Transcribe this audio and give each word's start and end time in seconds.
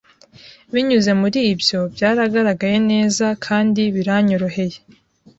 Binyuze 0.73 1.11
muri 1.21 1.39
byo 1.61 1.79
byaragaragaye 1.93 2.77
neza 2.91 3.25
kandi 3.45 3.81
biranyoroheye 3.95 4.77